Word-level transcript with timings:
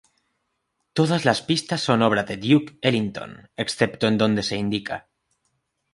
Todas 0.93 1.25
las 1.25 1.43
pistas 1.49 1.81
son 1.81 2.01
obra 2.01 2.23
de 2.23 2.35
Duke 2.37 2.75
Ellington 2.81 3.51
excepto 3.55 4.07
en 4.07 4.17
donde 4.17 4.41
se 4.41 4.55
indica. 4.57 5.09